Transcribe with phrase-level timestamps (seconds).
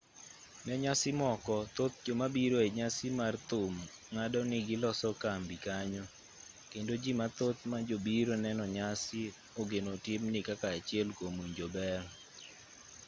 [0.65, 3.73] ne nyasi moko thoth jomabiro enyasi mar thum
[4.13, 6.03] ng'ado ni giloso kambi kanyo
[6.71, 9.21] kendo jii mathoth majobiro neno nyasi
[9.61, 12.01] ogeno timni kaka achiel kuom winjo ber